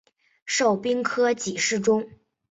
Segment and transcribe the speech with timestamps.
[0.47, 2.09] 授兵科给事中。